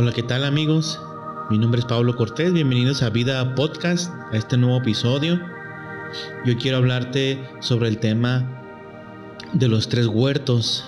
Hola, 0.00 0.12
¿qué 0.12 0.22
tal 0.22 0.44
amigos? 0.44 1.00
Mi 1.50 1.58
nombre 1.58 1.80
es 1.80 1.84
Pablo 1.84 2.14
Cortés, 2.14 2.52
bienvenidos 2.52 3.02
a 3.02 3.10
Vida 3.10 3.56
Podcast, 3.56 4.14
a 4.32 4.36
este 4.36 4.56
nuevo 4.56 4.76
episodio. 4.76 5.40
Yo 6.46 6.56
quiero 6.56 6.76
hablarte 6.76 7.36
sobre 7.58 7.88
el 7.88 7.98
tema 7.98 8.62
de 9.54 9.66
los 9.66 9.88
tres 9.88 10.06
huertos, 10.06 10.84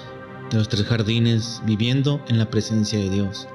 de 0.52 0.58
los 0.58 0.68
tres 0.68 0.84
jardines, 0.84 1.60
viviendo 1.66 2.22
en 2.28 2.38
la 2.38 2.50
presencia 2.50 3.00
de 3.00 3.10
Dios. 3.10 3.48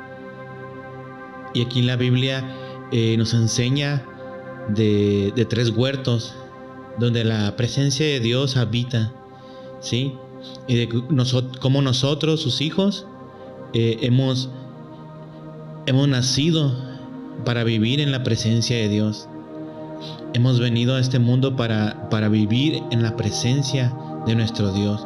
Y 1.53 1.63
aquí 1.63 1.83
la 1.83 1.95
Biblia 1.95 2.43
eh, 2.91 3.15
nos 3.17 3.33
enseña 3.33 4.05
de, 4.67 5.31
tres 5.49 5.69
huertos, 5.69 6.35
donde 6.99 7.23
la 7.23 7.55
presencia 7.55 8.05
de 8.05 8.19
Dios 8.19 8.57
habita, 8.57 9.13
¿sí? 9.79 10.17
Y 10.67 10.75
de 10.75 10.89
cómo 11.61 11.81
nosotros, 11.81 12.41
sus 12.41 12.59
hijos, 12.59 13.07
eh, 13.73 13.99
hemos, 14.01 14.49
hemos 15.85 16.07
nacido 16.07 16.73
para 17.43 17.63
vivir 17.63 17.99
en 17.99 18.11
la 18.11 18.23
presencia 18.23 18.75
de 18.77 18.89
Dios. 18.89 19.29
Hemos 20.33 20.59
venido 20.59 20.95
a 20.95 20.99
este 20.99 21.19
mundo 21.19 21.55
para, 21.55 22.09
para 22.09 22.27
vivir 22.27 22.81
en 22.91 23.03
la 23.03 23.15
presencia 23.15 23.93
de 24.25 24.35
nuestro 24.35 24.71
Dios. 24.71 25.05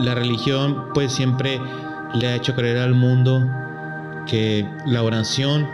La 0.00 0.14
religión 0.14 0.84
pues 0.94 1.12
siempre 1.12 1.60
le 2.14 2.26
ha 2.26 2.36
hecho 2.36 2.54
creer 2.54 2.78
al 2.78 2.94
mundo 2.94 3.40
que 4.26 4.66
la 4.86 5.02
oración, 5.02 5.66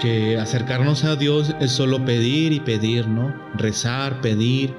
que 0.00 0.38
acercarnos 0.38 1.04
a 1.04 1.16
Dios 1.16 1.54
es 1.60 1.72
solo 1.72 2.04
pedir 2.04 2.52
y 2.52 2.60
pedir, 2.60 3.06
¿no? 3.06 3.34
Rezar, 3.54 4.20
pedir, 4.20 4.74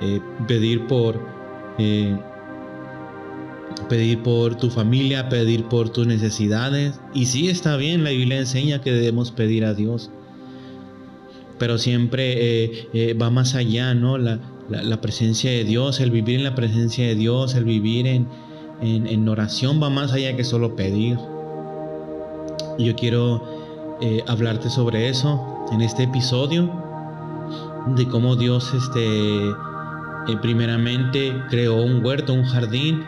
eh, 0.00 0.20
pedir 0.46 0.86
por... 0.86 1.20
Eh, 1.78 2.16
pedir 3.88 4.22
por 4.22 4.56
tu 4.56 4.70
familia, 4.70 5.28
pedir 5.28 5.64
por 5.64 5.90
tus 5.90 6.06
necesidades. 6.06 7.00
Y 7.14 7.26
sí 7.26 7.48
está 7.48 7.76
bien, 7.76 8.04
la 8.04 8.10
Biblia 8.10 8.38
enseña 8.38 8.80
que 8.80 8.92
debemos 8.92 9.30
pedir 9.30 9.64
a 9.64 9.74
Dios. 9.74 10.10
Pero 11.58 11.78
siempre 11.78 12.88
eh, 12.92 13.14
va 13.14 13.30
más 13.30 13.54
allá, 13.54 13.94
¿no? 13.94 14.18
La, 14.18 14.40
presencia 15.00 15.50
de 15.50 15.64
Dios, 15.64 16.00
el 16.00 16.10
vivir 16.10 16.36
en 16.36 16.44
la 16.44 16.54
presencia 16.54 17.06
de 17.06 17.14
Dios, 17.14 17.54
el 17.54 17.64
vivir 17.64 18.06
en, 18.06 19.28
oración 19.28 19.80
va 19.82 19.88
más 19.88 20.12
allá 20.12 20.36
que 20.36 20.44
solo 20.44 20.76
pedir. 20.76 21.16
Y 22.78 22.84
yo 22.84 22.96
quiero 22.96 23.96
eh, 24.00 24.22
hablarte 24.26 24.68
sobre 24.68 25.08
eso 25.08 25.66
en 25.72 25.80
este 25.80 26.02
episodio, 26.02 26.70
de 27.94 28.06
cómo 28.08 28.36
Dios 28.36 28.74
este, 28.74 29.48
eh, 29.48 30.36
primeramente 30.42 31.32
creó 31.48 31.82
un 31.82 32.04
huerto, 32.04 32.34
un 32.34 32.44
jardín, 32.44 33.04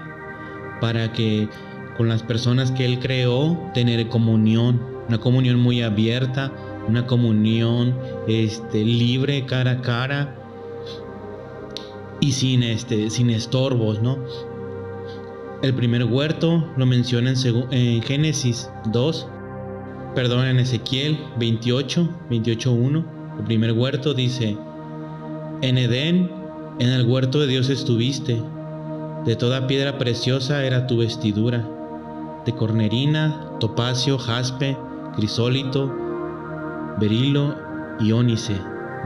para 0.80 1.12
que 1.12 1.48
con 1.96 2.08
las 2.08 2.22
personas 2.22 2.70
que 2.70 2.84
Él 2.84 2.98
creó 3.00 3.70
tener 3.74 4.08
comunión, 4.08 4.80
una 5.08 5.18
comunión 5.18 5.58
muy 5.58 5.82
abierta, 5.82 6.52
una 6.88 7.06
comunión 7.06 7.94
este, 8.26 8.84
libre 8.84 9.44
cara 9.46 9.72
a 9.72 9.82
cara, 9.82 10.34
y 12.20 12.32
sin, 12.32 12.62
este, 12.62 13.10
sin 13.10 13.30
estorbos, 13.30 14.02
¿no? 14.02 14.18
El 15.62 15.74
primer 15.74 16.04
huerto 16.04 16.64
lo 16.76 16.86
menciona 16.86 17.30
en, 17.30 17.72
en 17.72 18.02
Génesis 18.02 18.70
2, 18.92 19.28
perdón, 20.14 20.46
en 20.46 20.58
Ezequiel 20.58 21.18
28, 21.38 22.08
28.1. 22.30 23.04
El 23.38 23.44
primer 23.44 23.72
huerto 23.72 24.14
dice, 24.14 24.56
en 25.62 25.78
Edén, 25.78 26.30
en 26.78 26.88
el 26.90 27.06
huerto 27.06 27.40
de 27.40 27.48
Dios 27.48 27.68
estuviste, 27.70 28.40
de 29.28 29.36
toda 29.36 29.66
piedra 29.66 29.98
preciosa 29.98 30.64
era 30.64 30.86
tu 30.86 30.96
vestidura, 30.96 31.68
de 32.46 32.52
cornerina, 32.54 33.52
topacio, 33.60 34.18
jaspe, 34.18 34.74
crisólito, 35.14 35.94
berilo 36.98 37.54
y 38.00 38.12
ónice, 38.12 38.56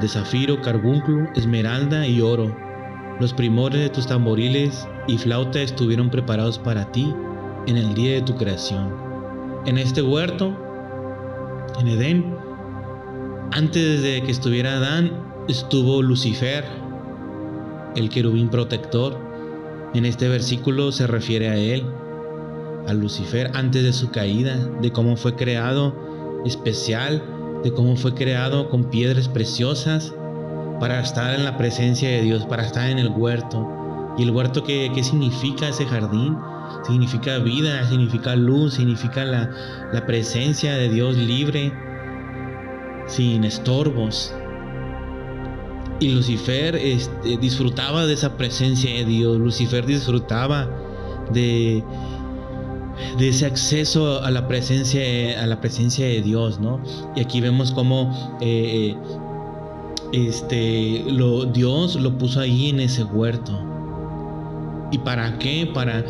de 0.00 0.06
zafiro, 0.08 0.62
carbúnculo, 0.62 1.26
esmeralda 1.34 2.06
y 2.06 2.20
oro 2.20 2.54
los 3.20 3.32
primores 3.32 3.80
de 3.80 3.88
tus 3.88 4.06
tamboriles 4.06 4.88
y 5.06 5.18
flauta 5.18 5.60
estuvieron 5.60 6.10
preparados 6.10 6.58
para 6.58 6.90
ti 6.90 7.12
en 7.66 7.76
el 7.76 7.94
día 7.94 8.14
de 8.14 8.22
tu 8.22 8.36
creación. 8.36 8.92
En 9.66 9.78
este 9.78 10.02
huerto, 10.02 10.56
en 11.78 11.88
Edén, 11.88 12.36
antes 13.52 14.02
de 14.02 14.22
que 14.22 14.32
estuviera 14.32 14.76
Adán, 14.76 15.12
estuvo 15.46 16.02
Lucifer, 16.02 16.64
el 17.94 18.08
querubín 18.08 18.48
protector. 18.48 19.16
En 19.94 20.06
este 20.06 20.28
versículo 20.28 20.90
se 20.90 21.06
refiere 21.06 21.50
a 21.50 21.56
él, 21.56 21.84
a 22.88 22.94
Lucifer, 22.94 23.50
antes 23.54 23.82
de 23.82 23.92
su 23.92 24.10
caída, 24.10 24.56
de 24.80 24.90
cómo 24.90 25.16
fue 25.16 25.36
creado 25.36 26.42
especial, 26.46 27.22
de 27.62 27.72
cómo 27.72 27.96
fue 27.96 28.14
creado 28.14 28.70
con 28.70 28.84
piedras 28.84 29.28
preciosas 29.28 30.14
para 30.80 31.00
estar 31.00 31.34
en 31.34 31.44
la 31.44 31.58
presencia 31.58 32.08
de 32.08 32.22
Dios, 32.22 32.46
para 32.46 32.64
estar 32.64 32.88
en 32.90 32.98
el 32.98 33.10
huerto. 33.10 34.14
¿Y 34.18 34.22
el 34.22 34.30
huerto 34.30 34.64
qué, 34.64 34.90
significa 35.02 35.68
ese 35.68 35.84
jardín? 35.86 36.36
Significa 36.86 37.38
vida, 37.38 37.86
significa 37.88 38.34
luz, 38.34 38.74
significa 38.74 39.24
la, 39.24 40.06
presencia 40.06 40.74
de 40.74 40.88
Dios 40.88 41.16
libre, 41.16 41.72
sin 43.06 43.44
estorbos. 43.44 44.34
Y 46.02 46.08
Lucifer 46.08 46.74
este, 46.74 47.36
disfrutaba 47.36 48.06
de 48.06 48.14
esa 48.14 48.36
presencia 48.36 48.92
de 48.92 49.04
Dios. 49.04 49.38
Lucifer 49.38 49.86
disfrutaba 49.86 50.68
de, 51.32 51.84
ese 53.20 53.46
acceso 53.46 54.20
a 54.20 54.32
la 54.32 54.48
presencia, 54.48 55.00
a 55.40 55.46
la 55.46 55.60
presencia 55.60 56.04
de 56.04 56.20
Dios, 56.20 56.58
¿no? 56.58 56.80
Y 57.14 57.20
aquí 57.20 57.40
vemos 57.40 57.70
cómo 57.70 58.36
eh, 58.40 58.96
este, 60.10 61.04
lo, 61.06 61.44
Dios 61.44 61.94
lo 61.94 62.18
puso 62.18 62.40
ahí 62.40 62.70
en 62.70 62.80
ese 62.80 63.04
huerto. 63.04 63.52
¿Y 64.90 64.98
para 64.98 65.38
qué? 65.38 65.70
Para, 65.72 66.04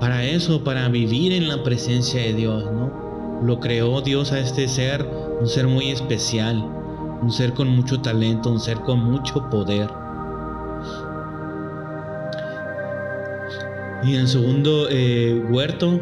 para 0.00 0.24
eso, 0.24 0.64
para 0.64 0.88
vivir 0.88 1.32
en 1.32 1.46
la 1.46 1.62
presencia 1.62 2.20
de 2.20 2.34
Dios, 2.34 2.64
¿no? 2.72 3.40
Lo 3.44 3.60
creó 3.60 4.00
Dios 4.00 4.32
a 4.32 4.40
este 4.40 4.66
ser, 4.66 5.08
un 5.40 5.46
ser 5.46 5.68
muy 5.68 5.90
especial, 5.90 6.77
un 7.20 7.30
ser 7.30 7.52
con 7.54 7.68
mucho 7.68 8.00
talento, 8.00 8.50
un 8.50 8.60
ser 8.60 8.78
con 8.80 9.04
mucho 9.04 9.48
poder. 9.50 9.88
Y 14.04 14.14
en 14.14 14.20
el 14.20 14.28
segundo 14.28 14.86
eh, 14.90 15.44
huerto, 15.50 16.00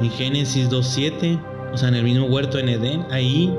en 0.00 0.10
Génesis 0.10 0.68
2.7, 0.68 1.40
o 1.72 1.76
sea, 1.76 1.88
en 1.88 1.94
el 1.94 2.04
mismo 2.04 2.26
huerto 2.26 2.58
en 2.58 2.68
Edén, 2.68 3.06
ahí 3.10 3.52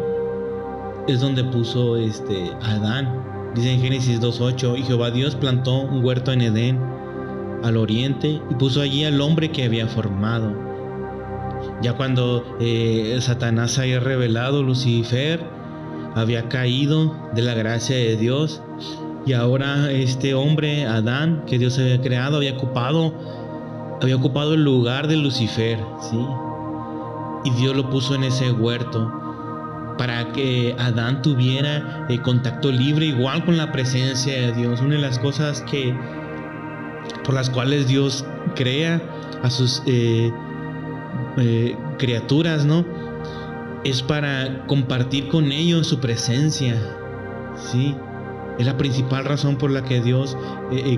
es 1.07 1.19
donde 1.19 1.43
puso 1.43 1.97
este, 1.97 2.51
Adán. 2.61 3.51
Dice 3.55 3.73
en 3.73 3.81
Génesis 3.81 4.21
2.8, 4.21 4.77
y 4.77 4.83
Jehová 4.83 5.11
Dios 5.11 5.35
plantó 5.35 5.81
un 5.81 6.03
huerto 6.03 6.31
en 6.31 6.41
Edén, 6.41 6.79
al 7.63 7.77
oriente, 7.77 8.41
y 8.49 8.55
puso 8.55 8.81
allí 8.81 9.03
al 9.03 9.19
hombre 9.19 9.51
que 9.51 9.63
había 9.63 9.87
formado. 9.87 10.53
Ya 11.81 11.93
cuando 11.93 12.57
eh, 12.59 13.17
Satanás 13.19 13.79
había 13.79 13.99
revelado, 13.99 14.63
Lucifer 14.63 15.62
había 16.15 16.49
caído 16.49 17.15
de 17.33 17.41
la 17.41 17.53
gracia 17.53 17.95
de 17.95 18.17
Dios, 18.17 18.61
y 19.25 19.33
ahora 19.33 19.89
este 19.91 20.33
hombre, 20.33 20.85
Adán, 20.85 21.43
que 21.47 21.57
Dios 21.57 21.79
había 21.79 22.01
creado, 22.01 22.37
había 22.37 22.53
ocupado, 22.53 23.13
había 24.01 24.17
ocupado 24.17 24.53
el 24.53 24.63
lugar 24.63 25.07
de 25.07 25.15
Lucifer, 25.15 25.79
¿sí? 26.01 26.17
Y 27.45 27.51
Dios 27.51 27.75
lo 27.75 27.89
puso 27.89 28.15
en 28.15 28.23
ese 28.23 28.51
huerto 28.51 29.11
para 29.97 30.31
que 30.33 30.75
Adán 30.79 31.21
tuviera 31.21 32.05
eh, 32.09 32.19
contacto 32.19 32.71
libre 32.71 33.05
igual 33.05 33.45
con 33.45 33.57
la 33.57 33.71
presencia 33.71 34.33
de 34.33 34.51
Dios. 34.53 34.81
Una 34.81 34.95
de 34.95 35.01
las 35.01 35.19
cosas 35.19 35.61
que 35.61 35.95
por 37.23 37.33
las 37.33 37.49
cuales 37.49 37.87
Dios 37.87 38.25
crea 38.55 39.01
a 39.43 39.49
sus 39.49 39.83
eh, 39.85 40.31
eh, 41.37 41.75
criaturas, 41.97 42.65
¿no? 42.65 42.85
Es 43.83 44.01
para 44.01 44.65
compartir 44.67 45.27
con 45.27 45.51
ellos 45.51 45.87
su 45.87 45.99
presencia, 45.99 46.75
¿sí? 47.57 47.95
Es 48.57 48.65
la 48.65 48.77
principal 48.77 49.25
razón 49.25 49.57
por 49.57 49.71
la 49.71 49.83
que 49.83 49.99
Dios 49.99 50.37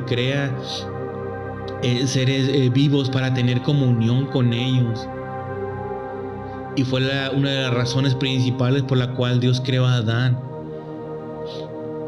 crea 0.06 0.56
seres 2.06 2.72
vivos 2.74 3.10
para 3.10 3.34
tener 3.34 3.62
comunión 3.62 4.28
con 4.28 4.54
ellos. 4.54 5.08
Y 6.76 6.84
fue 6.84 7.02
una 7.34 7.50
de 7.50 7.62
las 7.62 7.74
razones 7.74 8.16
principales 8.16 8.84
por 8.84 8.98
la 8.98 9.14
cual 9.14 9.40
Dios 9.40 9.62
creó 9.64 9.86
a 9.86 9.96
Adán. 9.96 10.40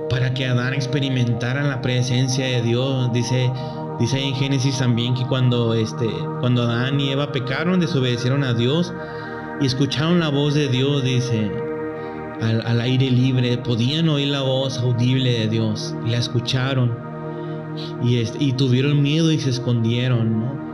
Para 0.09 0.33
que 0.33 0.45
Adán 0.45 0.73
experimentara 0.73 1.63
la 1.63 1.81
presencia 1.81 2.45
de 2.45 2.61
Dios. 2.61 3.11
Dice, 3.13 3.51
dice 3.99 4.21
en 4.21 4.35
Génesis 4.35 4.77
también 4.77 5.13
que 5.13 5.25
cuando, 5.25 5.73
este, 5.73 6.09
cuando 6.41 6.63
Adán 6.63 6.99
y 6.99 7.11
Eva 7.11 7.31
pecaron, 7.31 7.79
desobedecieron 7.79 8.43
a 8.43 8.53
Dios 8.53 8.93
y 9.61 9.65
escucharon 9.65 10.19
la 10.19 10.29
voz 10.29 10.53
de 10.53 10.67
Dios, 10.67 11.03
dice, 11.03 11.51
al, 12.41 12.81
aire 12.81 13.09
libre, 13.09 13.57
podían 13.57 14.09
oír 14.09 14.27
la 14.27 14.41
voz 14.41 14.77
audible 14.77 15.31
de 15.31 15.47
Dios 15.47 15.95
y 16.05 16.11
la 16.11 16.17
escucharon. 16.17 17.07
Y, 18.03 18.17
y 18.39 18.53
tuvieron 18.53 19.01
miedo 19.01 19.31
y 19.31 19.39
se 19.39 19.51
escondieron, 19.51 20.39
¿no? 20.39 20.67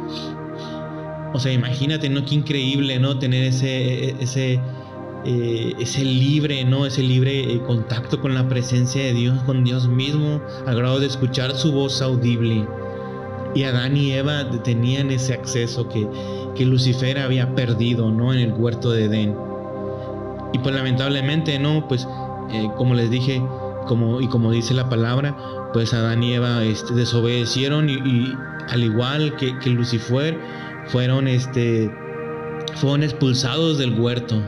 O 1.33 1.39
sea, 1.39 1.51
imagínate, 1.51 2.09
¿no? 2.09 2.23
Qué 2.25 2.35
increíble, 2.35 2.99
¿no? 2.99 3.17
Tener 3.17 3.43
ese, 3.43 4.11
ese, 4.21 4.59
eh, 5.25 5.73
ese 5.79 6.05
libre, 6.05 6.63
¿no? 6.63 6.85
Ese 6.85 7.01
libre 7.01 7.53
eh, 7.53 7.61
contacto 7.65 8.21
con 8.21 8.35
la 8.35 8.47
presencia 8.47 9.03
de 9.03 9.13
Dios, 9.13 9.41
con 9.43 9.63
Dios 9.63 9.87
mismo, 9.87 10.41
al 10.67 10.77
grado 10.77 10.99
de 10.99 11.07
escuchar 11.07 11.55
su 11.55 11.71
voz 11.71 12.01
audible. 12.01 12.67
Y 13.55 13.63
Adán 13.63 13.97
y 13.97 14.11
Eva 14.11 14.49
tenían 14.63 15.11
ese 15.11 15.33
acceso 15.33 15.89
que, 15.89 16.07
que 16.55 16.65
Lucifer 16.65 17.19
había 17.19 17.55
perdido, 17.55 18.11
¿no? 18.11 18.33
En 18.33 18.39
el 18.39 18.53
huerto 18.53 18.91
de 18.91 19.05
Edén. 19.05 19.35
Y 20.53 20.59
pues 20.59 20.75
lamentablemente, 20.75 21.57
¿no? 21.59 21.87
Pues 21.87 22.07
eh, 22.51 22.69
como 22.77 22.93
les 22.93 23.09
dije, 23.09 23.41
como, 23.87 24.21
y 24.21 24.27
como 24.27 24.51
dice 24.51 24.73
la 24.73 24.89
palabra, 24.89 25.35
pues 25.73 25.93
Adán 25.93 26.23
y 26.23 26.33
Eva 26.33 26.63
este, 26.63 26.93
desobedecieron 26.93 27.89
y, 27.89 28.33
al 28.69 28.83
igual 28.83 29.35
que, 29.35 29.57
que 29.59 29.69
Lucifer, 29.69 30.37
fueron, 30.87 31.27
este, 31.27 31.91
fueron 32.75 33.03
expulsados 33.03 33.77
del 33.77 33.99
huerto 33.99 34.41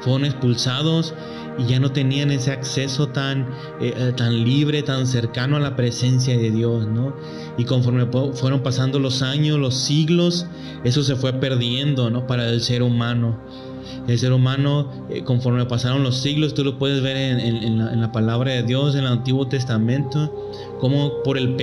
fueron 0.00 0.24
expulsados 0.24 1.14
y 1.60 1.66
ya 1.66 1.78
no 1.78 1.92
tenían 1.92 2.30
ese 2.30 2.52
acceso 2.52 3.08
tan, 3.08 3.42
eh, 3.80 3.92
eh, 3.96 4.12
tan 4.16 4.44
libre, 4.44 4.82
tan 4.82 5.06
cercano 5.06 5.56
a 5.56 5.60
la 5.60 5.76
presencia 5.76 6.36
de 6.36 6.50
Dios, 6.50 6.86
¿no? 6.86 7.14
Y 7.58 7.64
conforme 7.64 8.06
fueron 8.34 8.62
pasando 8.62 8.98
los 8.98 9.22
años, 9.22 9.58
los 9.58 9.74
siglos, 9.74 10.46
eso 10.84 11.02
se 11.02 11.16
fue 11.16 11.34
perdiendo, 11.34 12.10
¿no? 12.10 12.26
Para 12.26 12.48
el 12.48 12.60
ser 12.60 12.82
humano. 12.82 13.38
El 14.08 14.18
ser 14.18 14.32
humano, 14.32 15.06
eh, 15.10 15.22
conforme 15.22 15.66
pasaron 15.66 16.02
los 16.02 16.16
siglos, 16.16 16.54
tú 16.54 16.64
lo 16.64 16.78
puedes 16.78 17.02
ver 17.02 17.16
en, 17.16 17.78
la, 17.78 17.92
en, 17.92 18.00
la, 18.00 18.12
palabra 18.12 18.52
de 18.52 18.62
Dios, 18.62 18.94
en 18.94 19.02
el 19.02 19.08
Antiguo 19.08 19.46
Testamento, 19.46 20.50
como 20.80 21.22
por, 21.22 21.36
el 21.36 21.56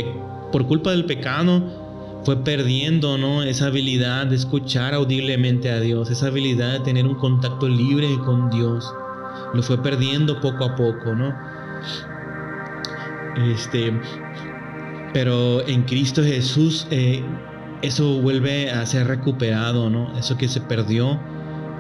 por 0.51 0.67
culpa 0.67 0.91
del 0.91 1.05
pecado, 1.05 1.63
fue 2.23 2.43
perdiendo 2.43 3.17
¿no? 3.17 3.41
esa 3.43 3.67
habilidad 3.67 4.27
de 4.27 4.35
escuchar 4.35 4.93
audiblemente 4.93 5.71
a 5.71 5.79
Dios, 5.79 6.11
esa 6.11 6.27
habilidad 6.27 6.73
de 6.73 6.79
tener 6.81 7.07
un 7.07 7.15
contacto 7.15 7.67
libre 7.67 8.07
con 8.25 8.50
Dios. 8.50 8.85
Lo 9.54 9.63
fue 9.63 9.81
perdiendo 9.81 10.39
poco 10.42 10.66
a 10.66 10.75
poco, 10.75 11.16
¿no? 11.16 11.36
Este, 13.51 13.94
pero 15.13 15.66
en 15.68 15.84
Cristo 15.84 16.24
Jesús 16.24 16.88
eh, 16.92 17.24
eso 17.81 18.22
vuelve 18.22 18.72
a 18.72 18.86
ser 18.86 19.07
recuperado, 19.07 19.89
¿no? 19.89 20.18
Eso 20.18 20.38
que 20.38 20.48
se 20.48 20.62
perdió, 20.62 21.19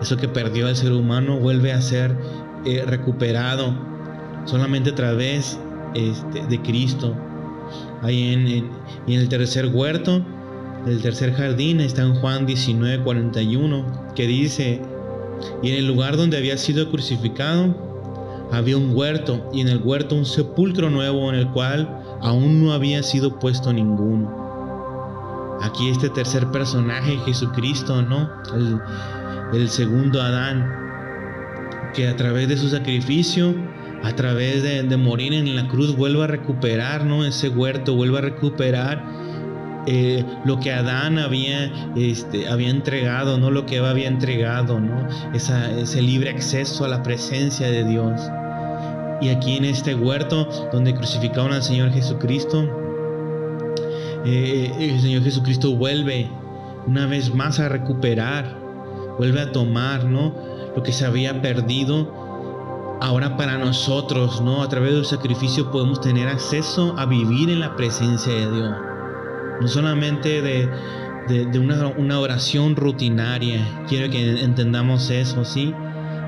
eso 0.01 0.17
que 0.17 0.27
perdió 0.27 0.67
el 0.67 0.75
ser 0.75 0.91
humano 0.91 1.39
vuelve 1.39 1.73
a 1.73 1.81
ser 1.81 2.15
eh, 2.65 2.83
recuperado 2.85 3.73
solamente 4.45 4.91
a 4.91 4.95
través 4.95 5.59
este, 5.93 6.45
de 6.45 6.61
Cristo. 6.61 7.15
Ahí 8.01 8.33
en, 8.33 8.47
en 9.07 9.19
el 9.19 9.27
tercer 9.27 9.67
huerto 9.67 10.23
el 10.87 11.01
tercer 11.01 11.33
jardín 11.33 11.81
está 11.81 12.03
en 12.03 12.15
Juan 12.15 12.45
19, 12.45 13.03
41, 13.03 14.13
que 14.15 14.25
dice, 14.25 14.81
y 15.61 15.69
en 15.69 15.75
el 15.75 15.87
lugar 15.87 16.17
donde 16.17 16.37
había 16.37 16.57
sido 16.57 16.89
crucificado 16.89 17.87
había 18.51 18.77
un 18.77 18.95
huerto, 18.95 19.49
y 19.53 19.61
en 19.61 19.67
el 19.67 19.81
huerto 19.83 20.15
un 20.15 20.25
sepulcro 20.25 20.89
nuevo 20.89 21.29
en 21.29 21.35
el 21.35 21.49
cual 21.49 22.01
aún 22.21 22.63
no 22.63 22.71
había 22.71 23.03
sido 23.03 23.39
puesto 23.39 23.73
ninguno. 23.73 25.57
Aquí 25.61 25.89
este 25.89 26.09
tercer 26.09 26.47
personaje, 26.47 27.17
Jesucristo, 27.25 28.01
¿no? 28.01 28.29
El, 29.53 29.69
segundo 29.69 30.21
Adán, 30.21 30.71
que 31.93 32.07
a 32.07 32.15
través 32.15 32.47
de 32.47 32.57
su 32.57 32.69
sacrificio, 32.69 33.53
a 34.03 34.13
través 34.13 34.63
de, 34.63 34.83
de 34.83 34.97
morir 34.97 35.33
en 35.33 35.55
la 35.55 35.67
cruz, 35.67 35.95
vuelve 35.95 36.23
a 36.23 36.27
recuperar, 36.27 37.05
¿no? 37.05 37.25
Ese 37.25 37.49
huerto, 37.49 37.95
vuelve 37.95 38.19
a 38.19 38.21
recuperar 38.21 39.03
eh, 39.89 40.25
lo 40.43 40.59
que 40.59 40.73
Adán 40.73 41.17
había, 41.17 41.71
este, 41.95 42.49
había 42.49 42.69
entregado, 42.69 43.37
no 43.37 43.51
lo 43.51 43.65
que 43.65 43.77
Eva 43.77 43.91
había 43.91 44.09
entregado, 44.09 44.81
¿no? 44.81 45.07
ese 45.33 46.01
libre 46.01 46.29
acceso 46.29 46.83
a 46.83 46.89
la 46.89 47.03
presencia 47.03 47.71
de 47.71 47.85
Dios. 47.85 48.19
Y 49.21 49.29
aquí 49.29 49.55
en 49.55 49.63
este 49.63 49.95
huerto 49.95 50.45
donde 50.73 50.93
crucificaron 50.93 51.53
al 51.53 51.63
Señor 51.63 51.91
Jesucristo, 51.91 52.69
eh, 54.25 54.73
el 54.77 54.99
Señor 54.99 55.23
Jesucristo 55.23 55.73
vuelve 55.73 56.29
una 56.85 57.05
vez 57.05 57.33
más 57.33 57.61
a 57.61 57.69
recuperar, 57.69 58.57
vuelve 59.17 59.39
a 59.39 59.53
tomar, 59.53 60.03
¿no? 60.03 60.35
Lo 60.75 60.83
que 60.83 60.91
se 60.91 61.05
había 61.05 61.41
perdido. 61.41 62.27
Ahora 62.99 63.37
para 63.37 63.57
nosotros, 63.57 64.41
¿no? 64.41 64.63
A 64.63 64.69
través 64.69 64.91
del 64.91 65.05
sacrificio 65.05 65.71
podemos 65.71 66.01
tener 66.01 66.27
acceso 66.27 66.93
a 66.97 67.05
vivir 67.05 67.49
en 67.49 67.61
la 67.61 67.75
presencia 67.75 68.33
de 68.33 68.51
Dios 68.51 68.96
no 69.61 69.67
solamente 69.67 70.41
de, 70.41 71.59
una, 71.59 72.19
oración 72.19 72.75
rutinaria. 72.75 73.59
Quiero 73.87 74.09
que 74.09 74.43
entendamos 74.43 75.09
eso, 75.09 75.43
¿sí? 75.43 75.73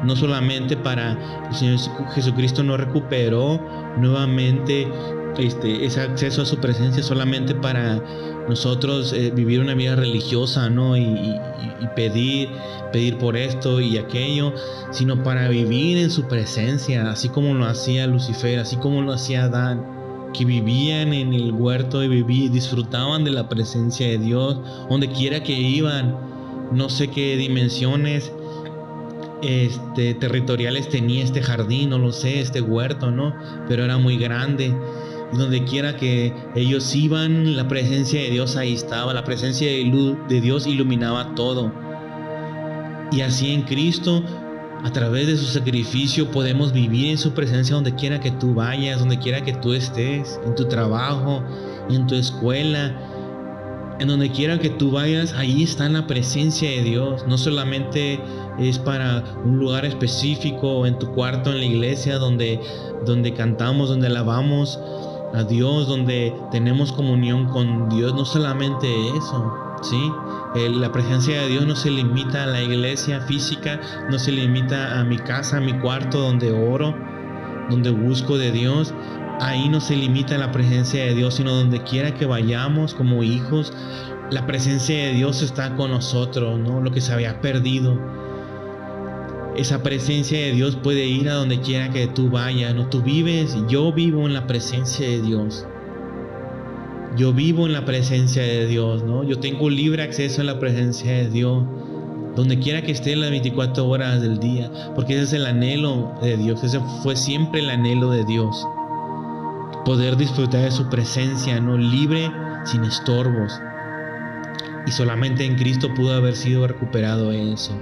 No 0.04 0.16
solamente 0.16 0.78
para 0.78 1.18
el 1.50 1.56
Señor 1.56 1.80
Jesucristo 2.14 2.64
no 2.64 2.78
recuperó 2.78 3.60
nuevamente 3.98 4.88
este, 5.38 5.86
ese 5.86 6.02
acceso 6.02 6.42
a 6.42 6.46
su 6.46 6.58
presencia 6.58 7.04
solamente 7.04 7.54
para 7.54 8.02
nosotros 8.48 9.14
eh, 9.14 9.32
vivir 9.34 9.60
una 9.60 9.74
vida 9.74 9.96
religiosa, 9.96 10.70
¿no? 10.70 10.98
Y, 10.98 11.02
y, 11.02 11.88
pedir, 11.96 12.50
pedir 12.92 13.18
por 13.18 13.38
esto 13.38 13.80
y 13.82 13.98
aquello, 13.98 14.54
sino 14.92 15.22
para 15.24 15.48
vivir 15.50 15.98
en 15.98 16.10
su 16.10 16.28
presencia, 16.28 17.12
así 17.12 17.30
como 17.30 17.54
lo 17.54 17.66
hacía 17.66 18.08
Lucifer, 18.08 18.60
así 18.60 18.78
como 18.78 19.02
lo 19.02 19.14
hacía 19.14 19.44
Adán 19.44 19.99
que 20.34 20.46
vivían 20.46 21.14
en 21.14 21.34
el 21.34 21.52
huerto 21.52 22.04
y 22.04 22.50
disfrutaban 22.50 23.24
de 23.24 23.32
la 23.32 23.50
presencia 23.50 24.08
de 24.08 24.18
Dios, 24.18 24.60
donde 24.90 25.10
quiera 25.10 25.44
que 25.44 25.54
iban, 25.54 26.16
no 26.72 26.90
sé 26.90 27.08
qué 27.10 27.36
dimensiones 27.36 28.32
este, 29.42 30.14
territoriales 30.16 30.90
tenía 30.90 31.24
este 31.24 31.42
jardín, 31.42 31.92
no 31.92 31.98
lo 31.98 32.12
sé, 32.12 32.40
este 32.42 32.62
huerto, 32.62 33.12
¿no? 33.12 33.34
Pero 33.68 33.84
era 33.86 33.98
muy 33.98 34.18
grande. 34.18 34.76
Y 35.32 35.38
donde 35.38 35.64
quiera 35.64 35.96
que 35.96 36.34
ellos 36.56 36.96
iban, 36.96 37.56
la 37.56 37.68
presencia 37.68 38.20
de 38.22 38.30
Dios 38.32 38.56
ahí 38.56 38.74
estaba, 38.74 39.14
la 39.14 39.24
presencia 39.24 39.68
de, 39.68 40.16
de 40.28 40.42
Dios 40.42 40.68
iluminaba 40.68 41.36
todo. 41.36 41.72
Y 43.12 43.22
así 43.22 43.54
en 43.54 43.64
Cristo 43.64 44.24
a 44.84 44.92
través 44.92 45.28
de 45.28 45.38
su 45.38 45.46
sacrificio 45.46 46.32
podemos 46.32 46.72
vivir 46.72 47.12
en 47.12 47.18
su 47.18 47.34
presencia 47.34 47.76
donde 47.76 47.96
quiera 47.96 48.20
que 48.20 48.32
tú 48.32 48.54
vayas, 48.54 49.00
donde 49.00 49.20
quiera 49.20 49.42
que 49.44 49.54
tú 49.54 49.74
estés, 49.74 50.40
en 50.46 50.56
tu 50.56 50.66
trabajo, 50.66 51.44
en 51.90 52.08
tu 52.08 52.16
escuela, 52.16 52.96
en 54.00 54.08
donde 54.08 54.32
quiera 54.32 54.58
que 54.60 54.70
tú 54.70 54.92
vayas, 54.92 55.34
ahí 55.34 55.64
está 55.64 55.90
la 55.90 56.08
presencia 56.08 56.70
de 56.70 56.84
Dios. 56.84 57.26
No 57.28 57.38
solamente 57.38 58.20
es 58.58 58.80
para 58.80 59.24
un 59.44 59.60
lugar 59.60 59.86
específico, 59.86 60.86
en 60.86 60.98
tu 60.98 61.12
cuarto, 61.12 61.52
en 61.52 61.60
la 61.60 61.66
iglesia, 61.66 62.18
donde, 62.18 62.62
donde 63.06 63.34
cantamos, 63.34 63.90
donde 63.90 64.08
alabamos 64.08 64.80
a 65.34 65.44
Dios, 65.44 65.88
donde 65.88 66.34
tenemos 66.52 66.94
comunión 66.94 67.50
con 67.50 67.90
Dios. 67.90 68.14
No 68.14 68.24
solamente 68.24 68.88
eso, 69.18 69.54
¿sí? 69.82 70.12
La 70.56 70.92
presencia 70.92 71.42
de 71.42 71.48
Dios 71.48 71.68
no 71.68 71.76
se 71.76 71.92
limita 71.92 72.44
a 72.44 72.48
la 72.48 72.62
iglesia 72.62 73.22
física, 73.22 73.80
no 74.10 74.18
se 74.18 74.32
limita 74.32 75.00
a 75.00 75.04
mi 75.04 75.18
casa, 75.18 75.58
a 75.58 75.62
mi 75.62 75.74
cuarto 75.80 76.20
donde 76.20 76.52
oro, 76.52 76.96
donde 77.70 77.92
busco 77.92 78.38
de 78.38 78.52
Dios. 78.52 78.94
Ahí 79.42 79.70
no 79.70 79.80
se 79.80 79.96
limita 79.96 80.38
la 80.38 80.52
presencia 80.52 81.04
de 81.06 81.14
Dios, 81.14 81.36
sino 81.36 81.54
donde 81.54 81.84
quiera 81.84 82.16
que 82.16 82.26
vayamos 82.26 82.94
como 82.94 83.24
hijos, 83.24 83.72
la 84.32 84.46
presencia 84.46 84.96
de 84.96 85.14
Dios 85.14 85.42
está 85.42 85.76
con 85.76 85.92
nosotros, 85.92 86.60
¿no? 86.60 86.82
Lo 86.82 86.92
que 86.92 87.02
se 87.02 87.14
había 87.14 87.42
perdido. 87.42 87.98
Esa 89.56 89.82
presencia 89.82 90.38
de 90.40 90.52
Dios 90.52 90.76
puede 90.76 91.06
ir 91.06 91.30
a 91.30 91.36
donde 91.36 91.62
quiera 91.62 91.90
que 91.90 92.08
tú 92.08 92.30
vayas, 92.30 92.76
¿no? 92.76 92.88
Tú 92.88 93.02
vives, 93.02 93.56
yo 93.68 93.92
vivo 93.94 94.28
en 94.28 94.34
la 94.34 94.46
presencia 94.46 95.08
de 95.08 95.22
Dios 95.22 95.66
yo 97.20 97.34
vivo 97.34 97.66
en 97.66 97.74
la 97.74 97.84
presencia 97.84 98.42
de 98.42 98.66
Dios, 98.66 99.04
¿no? 99.04 99.26
Yo 99.26 99.40
tengo 99.40 99.70
libre 99.70 100.04
acceso 100.04 100.40
a 100.40 100.46
la 100.46 100.58
presencia 100.58 101.12
de 101.12 101.30
Dios, 101.30 101.66
donde 102.38 102.60
quiera 102.60 102.82
que 102.82 102.94
esté 102.94 103.12
en 103.12 103.20
las 103.20 103.30
24 103.30 103.86
horas 103.86 104.22
del 104.22 104.40
día, 104.40 104.72
porque 104.96 105.16
ese 105.16 105.24
es 105.24 105.34
el 105.34 105.46
anhelo 105.46 106.14
de 106.22 106.38
Dios, 106.38 106.64
ese 106.64 106.80
fue 107.04 107.18
siempre 107.18 107.60
el 107.60 107.70
anhelo 107.72 108.10
de 108.12 108.24
Dios. 108.24 108.66
Poder 109.84 110.16
disfrutar 110.16 110.62
de 110.62 110.72
su 110.72 110.90
presencia, 110.90 111.60
¿no? 111.60 111.78
Libre, 111.78 112.32
sin 112.64 112.86
estorbos. 112.86 113.52
Y 114.88 114.92
solamente 114.92 115.44
en 115.44 115.58
Cristo 115.58 115.94
pudo 115.94 116.14
haber 116.14 116.38
sido 116.38 116.68
recuperado 116.68 117.34
eso. 117.34 117.78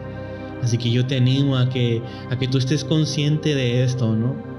Así 0.63 0.79
que 0.79 0.89
yo 0.89 1.05
te 1.05 1.17
animo 1.17 1.57
a 1.57 1.69
que, 1.69 2.01
a 2.31 2.39
que 2.39 2.47
tú 2.47 2.57
estés 2.57 2.83
consciente 2.83 3.53
de 3.53 3.83
esto, 3.83 4.15
¿no? 4.15 4.56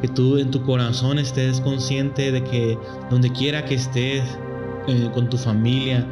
Que 0.00 0.08
tú 0.08 0.38
en 0.38 0.50
tu 0.50 0.62
corazón 0.62 1.18
estés 1.18 1.60
consciente 1.60 2.32
de 2.32 2.42
que 2.42 2.78
donde 3.10 3.30
quiera 3.30 3.64
que 3.64 3.74
estés 3.74 4.24
eh, 4.88 5.10
con 5.12 5.28
tu 5.28 5.36
familia, 5.36 6.06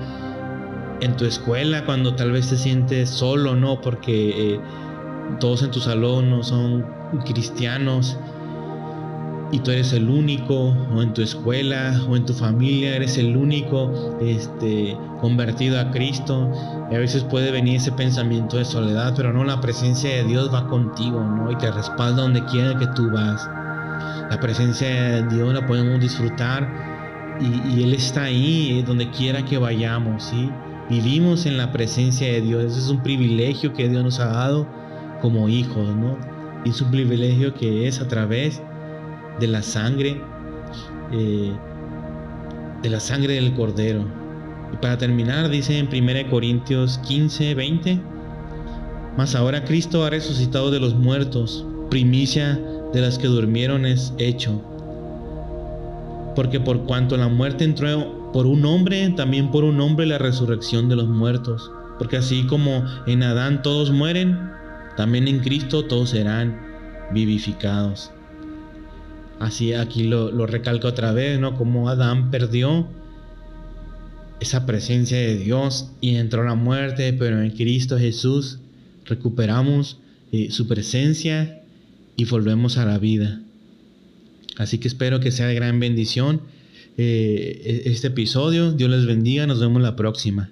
en 1.01 1.17
tu 1.17 1.25
escuela, 1.25 1.85
cuando 1.85 2.15
tal 2.15 2.33
vez 2.33 2.49
te 2.49 2.57
sientes 2.57 3.09
solo, 3.09 3.55
¿no? 3.55 3.81
Porque 3.81 4.55
eh, 4.55 4.61
todos 5.41 5.63
en 5.63 5.71
tu 5.71 5.81
salón 5.81 6.31
no 6.31 6.43
son 6.43 6.85
cristianos. 7.25 8.17
y 9.51 9.61
tú 9.61 9.71
eres 9.71 9.95
el 9.95 10.11
único, 10.11 10.77
o 10.95 11.01
en 11.01 11.15
tu 11.15 11.23
escuela, 11.23 11.99
o 12.07 12.17
en 12.17 12.27
tu 12.27 12.35
familia, 12.35 12.95
eres 12.95 13.17
el 13.17 13.35
único 13.35 14.19
este, 14.21 14.95
convertido 15.23 15.81
a 15.81 15.91
Cristo. 15.91 16.51
Y 16.91 16.95
a 16.95 16.99
veces 16.99 17.25
puede 17.25 17.51
venir 17.51 17.77
ese 17.77 17.93
pensamiento 17.93 18.59
de 18.59 18.67
soledad, 18.67 19.15
pero 19.17 19.33
no, 19.33 19.45
la 19.45 19.59
presencia 19.63 20.11
de 20.11 20.25
Dios 20.25 20.53
va 20.53 20.69
contigo, 20.69 21.25
¿no? 21.25 21.51
Y 21.51 21.57
te 21.57 21.71
respalda 21.71 22.23
donde 22.23 22.45
quiera 22.45 22.79
que 22.79 22.89
tú 22.89 23.11
vas. 23.11 23.49
La 24.31 24.39
presencia 24.41 24.89
de 24.89 25.35
Dios 25.35 25.55
la 25.55 25.67
podemos 25.67 26.01
disfrutar 26.01 26.69
y, 27.41 27.83
Él 27.83 27.95
está 27.95 28.25
ahí, 28.25 28.79
eh, 28.79 28.85
donde 28.87 29.11
quiera 29.11 29.45
que 29.45 29.59
vayamos, 29.59 30.25
¿sí? 30.25 30.51
Vivimos 30.91 31.47
en 31.47 31.57
la 31.57 31.73
presencia 31.73 32.27
de 32.27 32.41
Dios. 32.41 32.65
Ese 32.65 32.79
es 32.79 32.89
un 32.89 33.03
privilegio 33.03 33.73
que 33.73 33.89
Dios 33.89 34.03
nos 34.03 34.21
ha 34.21 34.27
dado 34.27 34.67
como 35.21 35.49
hijos, 35.49 35.95
¿no? 35.97 36.19
Y 36.65 36.71
es 36.71 36.81
un 36.81 36.91
privilegio 36.91 37.55
que 37.55 37.87
es 37.87 38.01
a 38.01 38.09
través 38.09 38.61
de 39.39 39.47
la 39.47 39.63
sangre, 39.63 40.21
eh, 41.13 41.53
de 42.83 42.91
la 42.91 43.01
sangre 43.01 43.35
del 43.35 43.55
Cordero. 43.55 44.05
Y 44.73 44.77
para 44.77 44.99
terminar, 44.99 45.49
dice 45.49 45.79
en 45.79 45.89
1 45.89 46.31
Corintios 46.31 46.99
15, 46.99 47.55
20, 47.55 48.01
mas 49.17 49.35
ahora 49.35 49.65
Cristo 49.65 50.05
ha 50.05 50.11
resucitado 50.11 50.71
de 50.71 50.81
los 50.81 50.95
muertos, 50.95 51.67
primicia 51.91 52.61
de 52.93 53.01
las 53.01 53.19
que 53.19 53.27
durmieron 53.27 53.87
es 53.87 54.13
hecho. 54.19 54.63
Porque 56.35 56.61
por 56.61 56.85
cuanto 56.85 57.17
la 57.17 57.29
muerte 57.29 57.65
entró 57.65 58.31
por 58.33 58.47
un 58.47 58.65
hombre, 58.65 59.09
también 59.11 59.51
por 59.51 59.65
un 59.65 59.81
hombre 59.81 60.07
la 60.07 60.19
resurrección 60.19 60.89
de 60.89 60.97
los 60.97 61.09
muertos. 61.09 61.71
Porque 61.99 62.17
así 62.17 62.47
como 62.47 62.85
en 63.07 63.23
Adán 63.23 63.63
todos 63.63 63.91
mueren, 63.91 64.39
también 64.97 65.27
en 65.29 65.41
Cristo 65.41 65.85
todos 65.85 66.11
serán 66.11 66.61
vivificados. 67.13 68.11
Así 69.41 69.73
aquí 69.73 70.05
lo, 70.05 70.31
lo 70.31 70.47
recalco 70.47 70.89
otra 70.89 71.13
vez, 71.13 71.39
¿no? 71.39 71.55
Como 71.57 71.89
Adán 71.89 72.31
perdió 72.31 72.87
esa 74.41 74.67
presencia 74.67 75.19
de 75.19 75.37
Dios 75.37 75.91
y 76.01 76.17
entró 76.17 76.45
la 76.45 76.55
muerte, 76.55 77.13
pero 77.13 77.43
en 77.43 77.51
Cristo 77.51 77.99
Jesús 77.99 78.61
recuperamos 79.05 79.99
eh, 80.33 80.51
su 80.51 80.67
presencia 80.69 81.63
y 82.19 82.25
volvemos 82.25 82.77
a 82.79 82.85
la 82.85 82.99
vida. 82.99 83.41
Así 84.57 84.79
que 84.79 84.89
espero 84.89 85.21
que 85.21 85.31
sea 85.31 85.47
de 85.47 85.55
gran 85.55 85.79
bendición 85.79 86.43
eh, 86.99 87.63
e-, 87.87 87.91
este 87.91 88.09
episodio. 88.09 88.73
Dios 88.73 88.91
les 88.91 89.07
bendiga. 89.07 89.47
Nos 89.47 89.61
vemos 89.61 89.81
la 89.81 89.95
próxima. 89.95 90.51